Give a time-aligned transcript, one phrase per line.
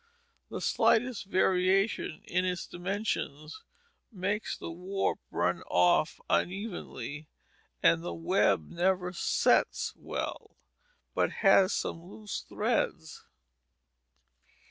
[0.49, 3.61] The slightest variation in its dimensions
[4.11, 7.27] makes the warp run off unevenly,
[7.83, 10.57] and the web never "sets" well,
[11.13, 13.25] but has some loose threads.